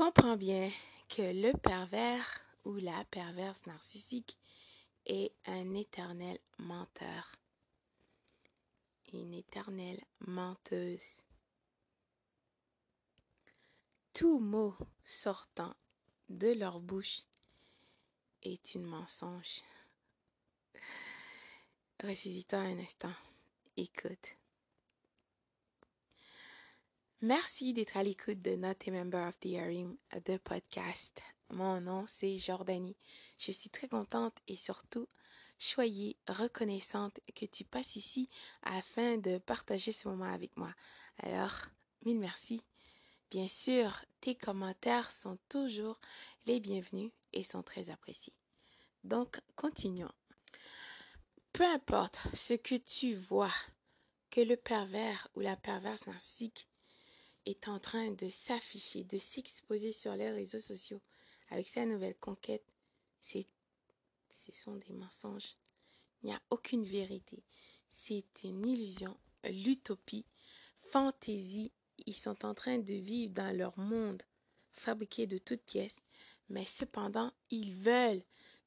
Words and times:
Comprends 0.00 0.38
bien 0.38 0.72
que 1.10 1.20
le 1.20 1.52
pervers 1.58 2.40
ou 2.64 2.76
la 2.76 3.04
perverse 3.10 3.66
narcissique 3.66 4.38
est 5.04 5.30
un 5.44 5.74
éternel 5.74 6.38
menteur, 6.56 7.36
une 9.12 9.34
éternelle 9.34 10.02
menteuse. 10.20 11.22
Tout 14.14 14.38
mot 14.38 14.74
sortant 15.04 15.74
de 16.30 16.48
leur 16.54 16.80
bouche 16.80 17.18
est 18.42 18.74
une 18.74 18.86
mensonge. 18.86 19.60
Ressaisis-toi 22.02 22.60
un 22.60 22.78
instant. 22.78 23.12
Écoute. 23.76 24.39
Merci 27.22 27.74
d'être 27.74 27.98
à 27.98 28.02
l'écoute 28.02 28.40
de 28.40 28.56
Not 28.56 28.76
a 28.86 28.90
Member 28.90 29.28
of 29.28 29.38
the 29.40 29.54
Harem, 29.54 29.94
de 30.24 30.38
podcast. 30.38 31.20
Mon 31.50 31.78
nom, 31.78 32.06
c'est 32.08 32.38
Jordanie. 32.38 32.96
Je 33.36 33.52
suis 33.52 33.68
très 33.68 33.88
contente 33.88 34.38
et 34.48 34.56
surtout 34.56 35.06
choyée, 35.58 36.16
reconnaissante 36.28 37.20
que 37.36 37.44
tu 37.44 37.62
passes 37.64 37.94
ici 37.96 38.30
afin 38.62 39.18
de 39.18 39.36
partager 39.36 39.92
ce 39.92 40.08
moment 40.08 40.32
avec 40.32 40.56
moi. 40.56 40.74
Alors, 41.18 41.66
mille 42.06 42.18
merci. 42.18 42.62
Bien 43.30 43.48
sûr, 43.48 44.02
tes 44.22 44.34
commentaires 44.34 45.12
sont 45.12 45.36
toujours 45.50 46.00
les 46.46 46.58
bienvenus 46.58 47.12
et 47.34 47.44
sont 47.44 47.62
très 47.62 47.90
appréciés. 47.90 48.32
Donc, 49.04 49.42
continuons. 49.56 50.14
Peu 51.52 51.64
importe 51.64 52.16
ce 52.32 52.54
que 52.54 52.76
tu 52.76 53.14
vois 53.14 53.52
que 54.30 54.40
le 54.40 54.56
pervers 54.56 55.28
ou 55.34 55.40
la 55.40 55.56
perverse 55.56 56.06
narcissique 56.06 56.66
est 57.46 57.68
en 57.68 57.78
train 57.78 58.10
de 58.12 58.28
s'afficher, 58.28 59.04
de 59.04 59.18
s'exposer 59.18 59.92
sur 59.92 60.14
les 60.14 60.30
réseaux 60.30 60.60
sociaux 60.60 61.00
avec 61.50 61.68
sa 61.68 61.84
nouvelle 61.84 62.16
conquête, 62.16 62.64
c'est, 63.22 63.46
ce 64.28 64.52
sont 64.52 64.76
des 64.76 64.92
mensonges. 64.92 65.56
Il 66.22 66.26
n'y 66.26 66.34
a 66.34 66.42
aucune 66.50 66.84
vérité. 66.84 67.42
C'est 67.90 68.24
une 68.44 68.66
illusion, 68.66 69.16
l'utopie, 69.44 70.26
fantaisie. 70.92 71.72
Ils 72.06 72.14
sont 72.14 72.44
en 72.44 72.54
train 72.54 72.78
de 72.78 72.94
vivre 72.94 73.34
dans 73.34 73.56
leur 73.56 73.78
monde 73.78 74.22
fabriqué 74.72 75.26
de 75.26 75.38
toutes 75.38 75.64
pièces, 75.64 76.00
mais 76.48 76.64
cependant, 76.64 77.32
ils 77.50 77.74
veulent 77.74 78.22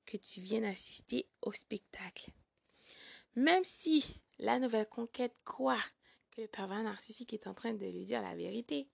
que 0.06 0.18
tu 0.18 0.42
viennes 0.42 0.66
assister 0.66 1.28
au 1.42 1.54
spectacle. 1.54 2.32
Même 3.36 3.64
si 3.64 4.22
la 4.40 4.60
nouvelle 4.60 4.88
conquête 4.88 5.36
croit 5.46 5.84
que 6.36 6.42
le 6.42 6.48
pervers 6.48 6.82
narcissique 6.82 7.34
est 7.34 7.48
en 7.48 7.54
train 7.54 7.74
de 7.74 7.86
lui 7.86 8.06
dire 8.06 8.22
la 8.22 8.36
vérité. 8.36 8.88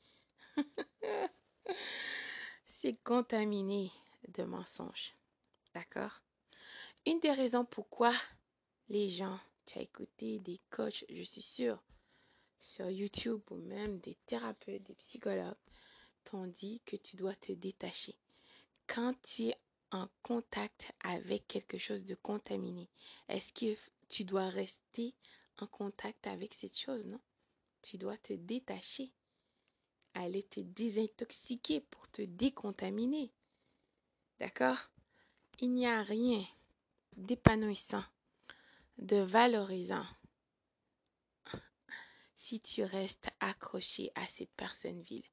C'est 2.66 2.96
contaminé 3.04 3.92
de 4.28 4.44
mensonges. 4.44 5.16
D'accord? 5.74 6.22
Une 7.06 7.20
des 7.20 7.32
raisons 7.32 7.66
pourquoi 7.66 8.14
les 8.90 9.10
gens, 9.10 9.40
tu 9.66 9.80
as 9.80 9.84
écouté 9.84 10.40
des 10.40 10.60
coachs, 10.70 11.06
je 11.10 11.24
suis 11.24 11.42
sûre, 11.42 11.82
sur 12.60 12.90
YouTube 12.90 13.42
ou 13.52 13.56
même 13.56 14.00
des 14.00 14.18
thérapeutes, 14.26 14.84
des 14.84 14.96
psychologues, 14.96 15.56
t'ont 16.26 16.48
dit 16.48 16.82
que 16.86 16.98
tu 16.98 17.16
dois 17.16 17.36
te 17.36 17.54
détacher. 17.54 18.16
Quand 18.88 19.14
tu 19.22 19.48
es 19.48 19.58
en 19.92 20.10
contact 20.24 20.92
avec 21.02 21.48
quelque 21.48 21.78
chose 21.78 22.04
de 22.04 22.16
contaminé, 22.16 22.90
est-ce 23.30 23.54
que 23.54 23.80
tu 24.10 24.26
dois 24.26 24.50
rester 24.50 25.14
en 25.58 25.68
contact 25.68 26.28
avec 26.28 26.54
cette 26.56 26.78
chose, 26.78 27.08
non? 27.08 27.22
Tu 27.82 27.98
dois 27.98 28.18
te 28.18 28.34
détacher, 28.34 29.12
aller 30.14 30.44
te 30.44 30.60
désintoxiquer 30.60 31.82
pour 31.82 32.08
te 32.10 32.22
décontaminer. 32.22 33.32
D'accord? 34.40 34.78
Il 35.60 35.72
n'y 35.72 35.88
a 35.88 36.02
rien 36.02 36.46
d'épanouissant, 37.18 38.04
de 38.98 39.18
valorisant 39.18 40.06
si 42.36 42.62
tu 42.62 42.84
restes 42.84 43.30
accroché 43.40 44.12
à 44.16 44.28
cette 44.28 44.54
personne 44.56 45.02
ville. 45.04 45.26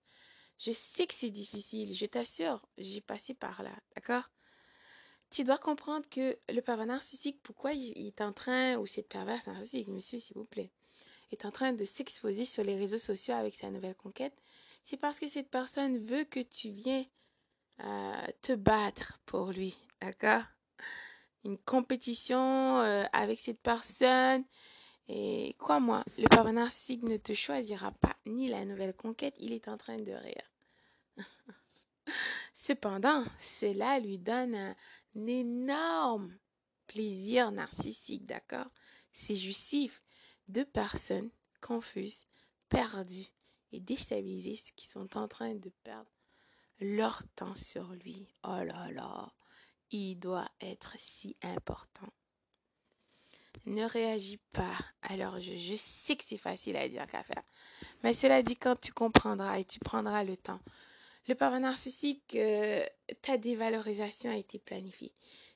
Je 0.58 0.72
sais 0.72 1.06
que 1.06 1.14
c'est 1.14 1.30
difficile, 1.30 1.94
je 1.94 2.06
t'assure, 2.06 2.66
j'ai 2.78 3.00
passé 3.00 3.34
par 3.34 3.62
là, 3.62 3.74
d'accord? 3.94 4.24
Tu 5.30 5.44
dois 5.44 5.58
comprendre 5.58 6.08
que 6.08 6.38
le 6.48 6.60
pervers 6.60 6.86
narcissique, 6.86 7.42
pourquoi 7.42 7.72
il 7.72 8.06
est 8.06 8.20
en 8.20 8.32
train, 8.32 8.76
ou 8.76 8.86
cette 8.86 9.08
perverse 9.08 9.46
narcissique, 9.46 9.88
monsieur, 9.88 10.18
s'il 10.18 10.36
vous 10.36 10.44
plaît, 10.44 10.70
est 11.32 11.44
en 11.44 11.50
train 11.50 11.72
de 11.72 11.84
s'exposer 11.84 12.44
sur 12.44 12.62
les 12.62 12.76
réseaux 12.76 12.98
sociaux 12.98 13.34
avec 13.34 13.54
sa 13.54 13.70
nouvelle 13.70 13.94
conquête, 13.94 14.36
c'est 14.84 14.96
parce 14.96 15.18
que 15.18 15.28
cette 15.28 15.50
personne 15.50 15.98
veut 16.04 16.24
que 16.24 16.40
tu 16.40 16.70
viennes 16.70 17.06
euh, 17.80 18.26
te 18.42 18.52
battre 18.52 19.18
pour 19.26 19.50
lui, 19.50 19.76
d'accord? 20.00 20.44
Une 21.44 21.58
compétition 21.58 22.80
euh, 22.80 23.04
avec 23.12 23.40
cette 23.40 23.60
personne. 23.60 24.44
Et 25.08 25.54
crois-moi, 25.58 26.02
le 26.18 26.28
pervers 26.28 26.52
narcissique 26.52 27.02
ne 27.02 27.16
te 27.16 27.34
choisira 27.34 27.92
pas, 27.92 28.16
ni 28.26 28.48
la 28.48 28.64
nouvelle 28.64 28.94
conquête, 28.94 29.34
il 29.38 29.52
est 29.52 29.68
en 29.68 29.76
train 29.76 29.98
de 29.98 30.12
rire. 30.12 30.50
Cependant, 32.54 33.24
cela 33.40 34.00
lui 34.00 34.18
donne 34.18 34.54
un, 34.54 34.74
énorme 35.14 36.36
plaisir 36.86 37.50
narcissique, 37.52 38.26
d'accord? 38.26 38.66
C'est 39.12 39.36
justif 39.36 40.02
deux 40.48 40.64
personnes 40.64 41.30
confuses, 41.60 42.18
perdues 42.68 43.28
et 43.72 43.80
déstabilisées 43.80 44.60
qui 44.76 44.88
sont 44.88 45.16
en 45.16 45.28
train 45.28 45.54
de 45.54 45.70
perdre 45.84 46.10
leur 46.80 47.22
temps 47.34 47.56
sur 47.56 47.88
lui. 47.92 48.26
Oh 48.44 48.62
là 48.62 48.90
là, 48.92 49.32
il 49.90 50.16
doit 50.16 50.48
être 50.60 50.94
si 50.98 51.36
important. 51.42 52.08
Ne 53.64 53.84
réagis 53.84 54.38
pas. 54.52 54.78
Alors, 55.02 55.40
je, 55.40 55.56
je 55.56 55.74
sais 55.76 56.16
que 56.16 56.24
c'est 56.28 56.36
facile 56.36 56.76
à 56.76 56.88
dire 56.88 57.06
qu'à 57.06 57.22
faire. 57.22 57.42
Mais 58.04 58.12
cela 58.12 58.42
dit, 58.42 58.56
quand 58.56 58.80
tu 58.80 58.92
comprendras 58.92 59.58
et 59.58 59.64
tu 59.64 59.80
prendras 59.80 60.22
le 60.22 60.36
temps, 60.36 60.60
le 61.28 61.34
parent 61.34 61.58
narcissique, 61.58 62.36
euh, 62.36 62.84
ta 63.22 63.36
dévalorisation 63.36 64.30
a 64.30 64.36
été 64.36 64.58
planifiée. 64.58 65.12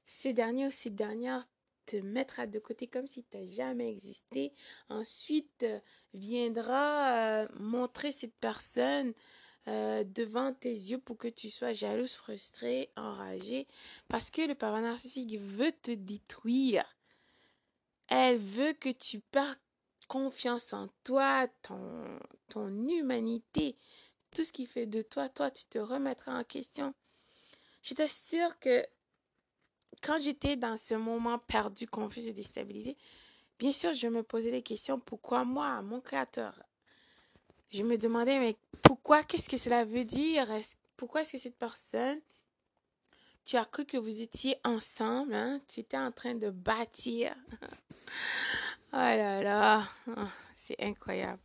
Ce 0.06 0.28
dernier 0.28 0.66
ou 0.66 0.70
cette 0.72 0.96
dernière 0.96 1.46
te 1.90 1.96
mettra 1.96 2.46
de 2.46 2.58
côté 2.60 2.86
comme 2.86 3.08
si 3.08 3.24
tu 3.24 3.36
n'as 3.36 3.46
jamais 3.46 3.90
existé. 3.90 4.52
Ensuite, 4.88 5.64
euh, 5.64 5.80
viendra 6.14 7.42
euh, 7.42 7.48
montrer 7.58 8.12
cette 8.12 8.34
personne 8.34 9.12
euh, 9.66 10.04
devant 10.04 10.54
tes 10.54 10.72
yeux 10.72 10.98
pour 10.98 11.18
que 11.18 11.26
tu 11.26 11.50
sois 11.50 11.72
jalouse, 11.72 12.14
frustrée, 12.14 12.90
enragée. 12.96 13.66
Parce 14.08 14.30
que 14.30 14.42
le 14.42 14.54
parent 14.54 14.80
narcissique 14.80 15.36
veut 15.38 15.72
te 15.82 15.90
détruire. 15.90 16.84
Elle 18.06 18.38
veut 18.38 18.72
que 18.72 18.90
tu 18.90 19.18
perdes 19.18 19.58
confiance 20.08 20.72
en 20.72 20.88
toi, 21.04 21.46
ton, 21.62 22.18
ton 22.48 22.68
humanité, 22.88 23.76
tout 24.32 24.44
ce 24.44 24.52
qui 24.52 24.66
fait 24.66 24.86
de 24.86 25.02
toi, 25.02 25.28
toi, 25.28 25.50
tu 25.50 25.64
te 25.66 25.78
remettras 25.78 26.38
en 26.38 26.44
question. 26.44 26.94
Je 27.82 27.94
t'assure 27.94 28.58
que 28.58 28.84
quand 30.02 30.18
j'étais 30.18 30.56
dans 30.56 30.76
ce 30.76 30.94
moment 30.94 31.38
perdu, 31.38 31.86
confus 31.86 32.20
et 32.20 32.32
déstabilisé, 32.32 32.96
bien 33.58 33.72
sûr, 33.72 33.92
je 33.92 34.06
me 34.06 34.22
posais 34.22 34.50
des 34.50 34.62
questions. 34.62 34.98
Pourquoi 34.98 35.44
moi, 35.44 35.82
mon 35.82 36.00
créateur? 36.00 36.62
Je 37.72 37.82
me 37.82 37.96
demandais, 37.96 38.38
mais 38.38 38.56
pourquoi? 38.82 39.22
Qu'est-ce 39.22 39.48
que 39.48 39.56
cela 39.56 39.84
veut 39.84 40.04
dire? 40.04 40.48
Pourquoi 40.96 41.22
est-ce 41.22 41.32
que 41.32 41.38
cette 41.38 41.58
personne, 41.58 42.20
tu 43.44 43.56
as 43.56 43.64
cru 43.64 43.84
que 43.84 43.96
vous 43.96 44.20
étiez 44.20 44.56
ensemble, 44.64 45.34
hein? 45.34 45.60
tu 45.68 45.80
étais 45.80 45.96
en 45.96 46.12
train 46.12 46.34
de 46.34 46.50
bâtir 46.50 47.34
Oh 48.92 48.96
là 48.96 49.40
là, 49.42 49.88
c'est 50.56 50.80
incroyable. 50.82 51.40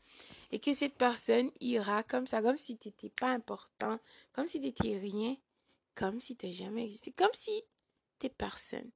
Et 0.51 0.59
que 0.59 0.73
cette 0.73 0.95
personne 0.95 1.51
ira 1.59 2.01
comme 2.01 2.25
ça, 2.25 2.41
comme 2.41 2.57
si 2.57 2.75
tu 2.77 2.87
n'étais 2.87 3.09
pas 3.09 3.29
important, 3.29 3.99
comme 4.33 4.47
si 4.47 4.59
tu 4.59 4.65
n'étais 4.65 4.97
rien, 4.97 5.35
comme 5.93 6.19
si 6.19 6.35
tu 6.35 6.47
n'as 6.47 6.53
jamais 6.53 6.85
existé, 6.85 7.11
comme 7.11 7.33
si 7.33 7.63
tes 8.19 8.29
personnes. 8.29 8.91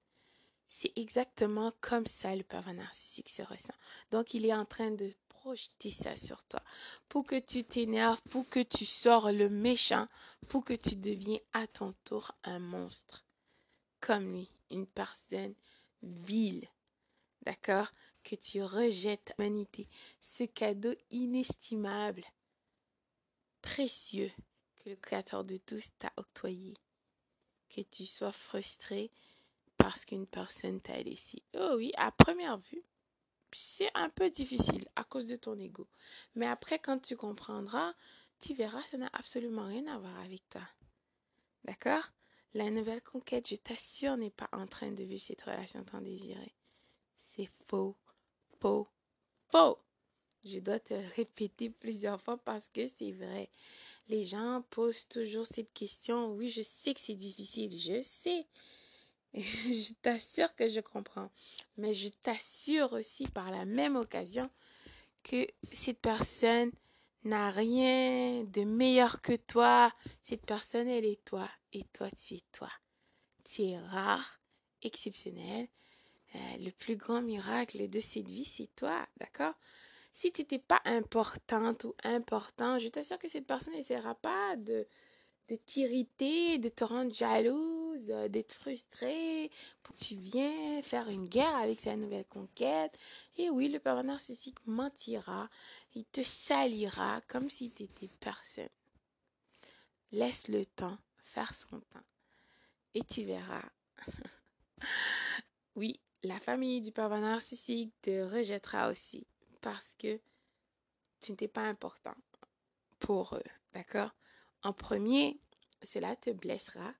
C'est 0.69 0.91
exactement 0.95 1.73
comme 1.81 2.05
ça 2.05 2.35
le 2.35 2.43
pervers 2.43 2.73
narcissique 2.73 3.29
se 3.29 3.41
ressent. 3.41 3.73
Donc, 4.11 4.33
il 4.33 4.45
est 4.45 4.53
en 4.53 4.65
train 4.65 4.91
de 4.91 5.13
projeter 5.27 5.91
ça 5.91 6.15
sur 6.15 6.43
toi 6.43 6.61
pour 7.07 7.25
que 7.25 7.39
tu 7.39 7.63
t'énerves, 7.63 8.21
pour 8.29 8.49
que 8.49 8.61
tu 8.61 8.85
sors 8.85 9.31
le 9.31 9.49
méchant, 9.49 10.07
pour 10.49 10.63
que 10.63 10.73
tu 10.73 10.95
deviens 10.95 11.39
à 11.53 11.65
ton 11.65 11.93
tour 12.03 12.33
un 12.43 12.59
monstre. 12.59 13.25
Comme 13.99 14.31
lui, 14.31 14.49
une 14.69 14.87
personne 14.87 15.55
vile. 16.03 16.67
D'accord? 17.41 17.87
Que 18.23 18.35
tu 18.35 18.61
rejettes 18.61 19.33
l'humanité, 19.37 19.87
ce 20.21 20.43
cadeau 20.43 20.93
inestimable, 21.09 22.23
précieux 23.61 24.31
que 24.75 24.89
le 24.89 24.95
Créateur 24.97 25.43
de 25.43 25.57
tous 25.57 25.85
t'a 25.97 26.11
octroyé 26.17 26.75
que 27.69 27.81
tu 27.81 28.05
sois 28.05 28.31
frustré 28.31 29.11
parce 29.77 30.05
qu'une 30.05 30.27
personne 30.27 30.81
t'a 30.81 31.01
laissé. 31.01 31.41
Oh 31.53 31.73
oui, 31.77 31.91
à 31.97 32.11
première 32.11 32.57
vue, 32.57 32.83
c'est 33.51 33.91
un 33.95 34.09
peu 34.09 34.29
difficile 34.29 34.87
à 34.95 35.03
cause 35.03 35.25
de 35.25 35.35
ton 35.35 35.57
ego. 35.57 35.87
Mais 36.35 36.47
après, 36.47 36.79
quand 36.79 36.99
tu 36.99 37.15
comprendras, 37.15 37.93
tu 38.39 38.53
verras, 38.53 38.83
ça 38.83 38.97
n'a 38.97 39.09
absolument 39.13 39.67
rien 39.67 39.87
à 39.87 39.97
voir 39.97 40.19
avec 40.19 40.47
toi. 40.49 40.61
D'accord? 41.63 42.03
La 42.53 42.69
nouvelle 42.69 43.01
conquête, 43.01 43.47
je 43.47 43.55
t'assure, 43.55 44.17
n'est 44.17 44.31
pas 44.31 44.49
en 44.51 44.65
train 44.65 44.91
de 44.91 45.03
vivre 45.03 45.21
cette 45.21 45.41
relation 45.41 45.83
tant 45.83 46.01
désirée. 46.01 46.55
C'est 47.29 47.49
faux, 47.67 47.95
faux, 48.59 48.87
faux. 49.51 49.79
Je 50.43 50.59
dois 50.59 50.79
te 50.79 50.93
répéter 51.15 51.69
plusieurs 51.69 52.21
fois 52.21 52.37
parce 52.37 52.67
que 52.69 52.87
c'est 52.87 53.11
vrai. 53.11 53.49
Les 54.09 54.25
gens 54.25 54.63
posent 54.71 55.07
toujours 55.07 55.45
cette 55.45 55.71
question. 55.73 56.33
Oui, 56.33 56.49
je 56.49 56.63
sais 56.63 56.95
que 56.95 56.99
c'est 56.99 57.15
difficile, 57.15 57.79
je 57.79 58.01
sais. 58.01 58.47
je 59.35 59.93
t'assure 60.01 60.55
que 60.55 60.67
je 60.67 60.79
comprends. 60.79 61.29
Mais 61.77 61.93
je 61.93 62.09
t'assure 62.09 62.93
aussi 62.93 63.23
par 63.33 63.51
la 63.51 63.65
même 63.65 63.95
occasion 63.95 64.49
que 65.23 65.47
cette 65.61 65.99
personne 65.99 66.71
n'a 67.23 67.51
rien 67.51 68.43
de 68.45 68.63
meilleur 68.63 69.21
que 69.21 69.35
toi. 69.35 69.93
Cette 70.23 70.45
personne, 70.45 70.87
elle 70.87 71.05
est 71.05 71.23
toi. 71.23 71.49
Et 71.73 71.83
toi, 71.93 72.09
tu 72.11 72.35
es 72.35 72.43
toi. 72.51 72.71
Tu 73.43 73.63
es 73.63 73.79
rare, 73.79 74.39
exceptionnel. 74.81 75.67
Euh, 76.35 76.57
le 76.59 76.71
plus 76.71 76.95
grand 76.95 77.21
miracle 77.21 77.89
de 77.89 77.99
cette 77.99 78.27
vie, 78.27 78.45
c'est 78.45 78.73
toi. 78.75 79.07
D'accord? 79.17 79.53
Si 80.13 80.31
tu 80.31 80.41
n'étais 80.41 80.59
pas 80.59 80.81
importante 80.85 81.83
ou 81.83 81.95
important, 82.03 82.79
je 82.79 82.89
t'assure 82.89 83.19
que 83.19 83.29
cette 83.29 83.47
personne 83.47 83.73
n'essaiera 83.73 84.15
pas 84.15 84.55
de, 84.57 84.87
de 85.49 85.55
t'irriter, 85.55 86.57
de 86.57 86.69
te 86.69 86.83
rendre 86.83 87.13
jalouse, 87.13 88.09
euh, 88.09 88.27
d'être 88.27 88.53
frustrée. 88.53 89.51
Tu 89.97 90.15
viens 90.15 90.81
faire 90.83 91.09
une 91.09 91.27
guerre 91.27 91.55
avec 91.55 91.79
sa 91.79 91.95
nouvelle 91.95 92.25
conquête. 92.25 92.97
Et 93.37 93.49
oui, 93.49 93.69
le 93.69 93.79
père 93.79 94.03
narcissique 94.03 94.59
mentira. 94.65 95.49
Il 95.95 96.05
te 96.05 96.21
salira 96.21 97.21
comme 97.27 97.49
si 97.49 97.71
tu 97.73 97.83
étais 97.83 98.09
personne. 98.19 98.69
Laisse 100.11 100.47
le 100.47 100.65
temps 100.65 100.97
faire 101.17 101.53
son 101.53 101.79
temps. 101.79 102.05
Et 102.93 103.03
tu 103.03 103.23
verras. 103.23 103.65
oui, 105.75 105.99
la 106.23 106.39
famille 106.39 106.81
du 106.81 106.91
pervers 106.91 107.21
narcissique 107.21 107.93
te 108.01 108.21
rejettera 108.29 108.89
aussi 108.89 109.25
parce 109.61 109.95
que 109.97 110.19
tu 111.21 111.31
n'étais 111.31 111.47
pas 111.47 111.63
important 111.63 112.15
pour 112.99 113.35
eux. 113.35 113.49
D'accord? 113.73 114.11
En 114.63 114.73
premier, 114.73 115.39
cela 115.83 116.15
te 116.15 116.31
blessera 116.31 116.93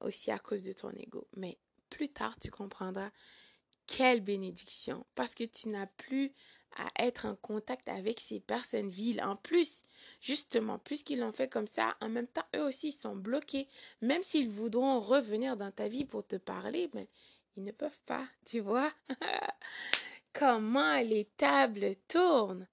aussi 0.00 0.30
à 0.30 0.38
cause 0.38 0.62
de 0.62 0.72
ton 0.72 0.90
ego. 0.90 1.26
Mais 1.36 1.58
plus 1.90 2.08
tard, 2.08 2.38
tu 2.40 2.50
comprendras 2.50 3.10
quelle 3.86 4.20
bénédiction 4.20 5.06
parce 5.14 5.34
que 5.34 5.44
tu 5.44 5.68
n'as 5.68 5.86
plus 5.86 6.32
à 6.76 7.04
être 7.04 7.26
en 7.26 7.36
contact 7.36 7.88
avec 7.88 8.20
ces 8.20 8.40
personnes 8.40 8.90
viles. 8.90 9.22
En 9.22 9.36
plus, 9.36 9.84
justement, 10.20 10.78
puisqu'ils 10.78 11.20
l'ont 11.20 11.32
fait 11.32 11.48
comme 11.48 11.66
ça, 11.66 11.96
en 12.00 12.08
même 12.08 12.26
temps, 12.26 12.44
eux 12.54 12.62
aussi 12.62 12.92
sont 12.92 13.16
bloqués. 13.16 13.68
Même 14.02 14.22
s'ils 14.22 14.50
voudront 14.50 15.00
revenir 15.00 15.56
dans 15.56 15.70
ta 15.70 15.88
vie 15.88 16.04
pour 16.04 16.26
te 16.26 16.36
parler, 16.36 16.90
mais 16.92 17.08
ils 17.56 17.64
ne 17.64 17.72
peuvent 17.72 18.00
pas, 18.06 18.26
tu 18.44 18.60
vois? 18.60 18.92
Comment 20.38 21.00
les 21.00 21.24
tables 21.36 21.96
tournent. 22.08 22.66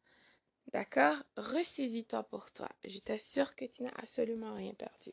D'accord? 0.74 1.18
Ressaisis-toi 1.38 2.24
pour 2.24 2.52
toi. 2.52 2.68
Je 2.84 3.00
t'assure 3.00 3.56
que 3.56 3.66
tu 3.66 3.84
n'as 3.84 3.94
absolument 3.96 4.54
rien 4.54 4.74
perdu. 4.74 5.12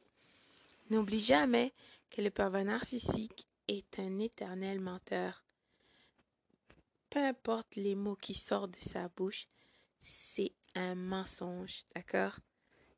N'oublie 0.91 1.21
jamais 1.21 1.73
que 2.11 2.23
le 2.23 2.31
pervers 2.31 2.65
narcissique 2.65 3.47
est 3.69 3.99
un 3.99 4.19
éternel 4.19 4.81
menteur. 4.81 5.45
Peu 7.11 7.21
importe 7.21 7.77
les 7.77 7.95
mots 7.95 8.17
qui 8.17 8.35
sortent 8.35 8.73
de 8.73 8.89
sa 8.89 9.09
bouche, 9.09 9.47
c'est 10.01 10.53
un 10.75 10.95
mensonge, 10.95 11.85
d'accord? 11.95 12.39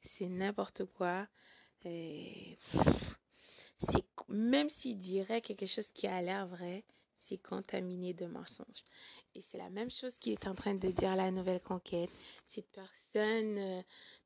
C'est 0.02 0.28
n'importe 0.28 0.84
quoi. 0.84 1.26
C'est 1.82 2.58
même 4.28 4.70
s'il 4.70 4.99
dirait 4.99 5.43
quelque 5.43 5.66
chose 5.66 5.90
qui 5.93 6.06
a 6.06 6.22
l'air 6.22 6.46
vrai, 6.46 6.84
contaminé 7.38 8.14
de 8.14 8.26
mensonges. 8.26 8.84
Et 9.34 9.43
c'est 9.43 9.58
la 9.58 9.70
même 9.70 9.90
chose 9.90 10.17
qu'il 10.19 10.32
est 10.32 10.46
en 10.46 10.55
train 10.55 10.75
de 10.75 10.88
dire 10.88 11.17
la 11.17 11.31
nouvelle 11.31 11.61
conquête. 11.61 12.11
Cette 12.46 12.70
personne 12.70 13.58
euh, 13.58 13.82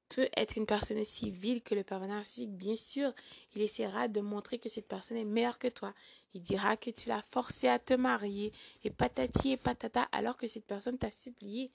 peut 0.08 0.28
être 0.36 0.56
une 0.56 0.66
personne 0.66 0.98
aussi 0.98 1.30
vile 1.30 1.62
que 1.62 1.74
le 1.74 1.84
pervers 1.84 2.08
narcissique. 2.08 2.52
Bien 2.52 2.76
sûr, 2.76 3.12
il 3.54 3.62
essaiera 3.62 4.08
de 4.08 4.20
montrer 4.20 4.58
que 4.58 4.68
cette 4.68 4.88
personne 4.88 5.16
est 5.16 5.24
meilleure 5.24 5.58
que 5.58 5.68
toi. 5.68 5.94
Il 6.34 6.42
dira 6.42 6.76
que 6.76 6.90
tu 6.90 7.08
l'as 7.08 7.22
forcé 7.30 7.68
à 7.68 7.78
te 7.78 7.94
marier 7.94 8.52
et 8.84 8.90
patati 8.90 9.52
et 9.52 9.56
patata 9.56 10.08
alors 10.12 10.36
que 10.36 10.48
cette 10.48 10.66
personne 10.66 10.98
t'a 10.98 11.10
supplié 11.10 11.70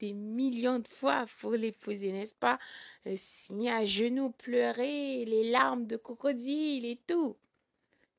des 0.00 0.12
millions 0.12 0.80
de 0.80 0.88
fois 0.88 1.26
pour 1.40 1.52
l'épouser, 1.52 2.10
n'est-ce 2.10 2.34
pas? 2.34 2.58
Euh, 3.06 3.16
Mis 3.50 3.70
à 3.70 3.86
genoux, 3.86 4.30
pleurer, 4.30 5.24
les 5.24 5.50
larmes 5.50 5.86
de 5.86 5.96
crocodile 5.96 6.84
et 6.84 6.98
tout. 7.06 7.36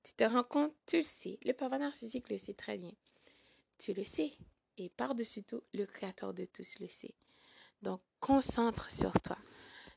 Tu 0.03 0.13
te 0.13 0.23
rends 0.23 0.43
compte 0.43 0.73
Tu 0.85 0.97
le 0.97 1.03
sais. 1.03 1.39
Le 1.43 1.53
pervers 1.53 1.79
narcissique 1.79 2.29
le 2.29 2.37
sait 2.37 2.53
très 2.53 2.77
bien. 2.77 2.93
Tu 3.77 3.93
le 3.93 4.03
sais. 4.03 4.33
Et 4.77 4.89
par-dessus 4.89 5.43
tout, 5.43 5.63
le 5.73 5.85
Créateur 5.85 6.33
de 6.33 6.45
tous 6.45 6.79
le 6.79 6.87
sait. 6.89 7.13
Donc, 7.81 8.01
concentre 8.19 8.89
sur 8.91 9.13
toi. 9.21 9.37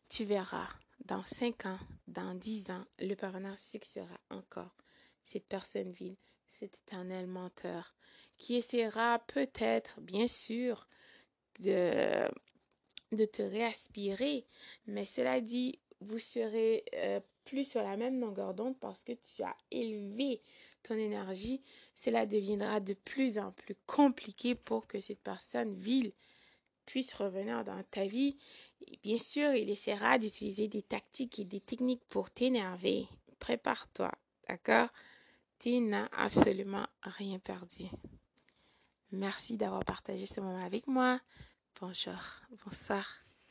Tu 0.08 0.24
verras, 0.24 0.68
dans 1.04 1.24
5 1.24 1.66
ans, 1.66 1.78
dans 2.06 2.34
10 2.34 2.70
ans, 2.70 2.84
le 2.98 3.14
pervers 3.14 3.40
narcissique 3.40 3.84
sera 3.84 4.20
encore 4.30 4.74
cette 5.22 5.46
personne 5.46 5.90
vile, 5.92 6.16
cet 6.46 6.76
éternel 6.76 7.26
menteur, 7.26 7.94
qui 8.38 8.54
essaiera 8.56 9.18
peut-être, 9.26 10.00
bien 10.00 10.28
sûr, 10.28 10.86
de, 11.58 12.28
de 13.12 13.24
te 13.24 13.42
réaspirer. 13.42 14.46
Mais 14.86 15.06
cela 15.06 15.40
dit, 15.40 15.80
vous 16.00 16.18
serez 16.18 16.84
euh, 16.94 17.20
plus 17.44 17.64
sur 17.64 17.82
la 17.82 17.96
même 17.96 18.20
longueur 18.20 18.54
d'onde 18.54 18.78
parce 18.78 19.02
que 19.04 19.12
tu 19.12 19.42
as 19.42 19.56
élevé 19.70 20.40
ton 20.82 20.94
énergie, 20.94 21.62
cela 21.94 22.26
deviendra 22.26 22.80
de 22.80 22.94
plus 22.94 23.38
en 23.38 23.52
plus 23.52 23.74
compliqué 23.86 24.54
pour 24.54 24.86
que 24.86 25.00
cette 25.00 25.22
personne 25.22 25.74
vile 25.74 26.12
puisse 26.84 27.12
revenir 27.14 27.64
dans 27.64 27.82
ta 27.90 28.06
vie. 28.06 28.38
Bien 29.02 29.18
sûr, 29.18 29.52
il 29.52 29.68
essaiera 29.70 30.18
d'utiliser 30.18 30.68
des 30.68 30.82
tactiques 30.82 31.38
et 31.38 31.44
des 31.44 31.60
techniques 31.60 32.04
pour 32.08 32.30
t'énerver. 32.30 33.06
Prépare-toi, 33.40 34.12
d'accord? 34.48 34.88
Tu 35.58 35.80
n'as 35.80 36.08
absolument 36.12 36.86
rien 37.02 37.38
perdu. 37.38 37.86
Merci 39.10 39.56
d'avoir 39.56 39.84
partagé 39.84 40.26
ce 40.26 40.40
moment 40.40 40.64
avec 40.64 40.86
moi. 40.86 41.20
Bonjour, 41.80 42.20
bonsoir. 42.64 43.25